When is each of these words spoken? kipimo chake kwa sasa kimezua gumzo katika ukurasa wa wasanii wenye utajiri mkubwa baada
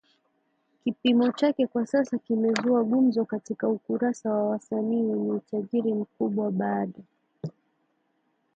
kipimo 0.83 1.31
chake 1.31 1.67
kwa 1.67 1.87
sasa 1.87 2.17
kimezua 2.17 2.83
gumzo 2.83 3.25
katika 3.25 3.67
ukurasa 3.69 4.33
wa 4.33 4.49
wasanii 4.49 5.01
wenye 5.03 5.31
utajiri 5.31 5.93
mkubwa 5.93 6.51
baada 6.51 6.99